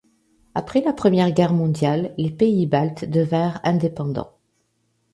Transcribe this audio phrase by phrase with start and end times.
[0.55, 4.33] Après la Première Guerre mondiale les pays Baltes devinrent indépendants.